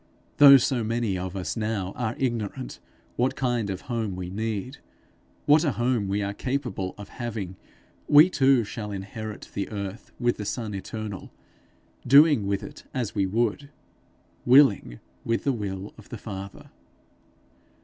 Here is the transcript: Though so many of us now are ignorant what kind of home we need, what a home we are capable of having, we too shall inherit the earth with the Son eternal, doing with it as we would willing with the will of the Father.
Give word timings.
Though 0.37 0.57
so 0.57 0.83
many 0.83 1.15
of 1.15 1.35
us 1.35 1.55
now 1.55 1.91
are 1.95 2.15
ignorant 2.17 2.79
what 3.17 3.35
kind 3.35 3.69
of 3.69 3.81
home 3.81 4.15
we 4.15 4.31
need, 4.31 4.79
what 5.45 5.63
a 5.63 5.73
home 5.73 6.07
we 6.07 6.23
are 6.23 6.33
capable 6.33 6.95
of 6.97 7.09
having, 7.09 7.55
we 8.07 8.27
too 8.27 8.63
shall 8.63 8.91
inherit 8.91 9.51
the 9.53 9.69
earth 9.69 10.11
with 10.19 10.37
the 10.37 10.45
Son 10.45 10.73
eternal, 10.73 11.31
doing 12.07 12.47
with 12.47 12.63
it 12.63 12.83
as 12.95 13.13
we 13.13 13.27
would 13.27 13.69
willing 14.43 14.99
with 15.23 15.43
the 15.43 15.53
will 15.53 15.93
of 15.99 16.09
the 16.09 16.17
Father. 16.17 16.71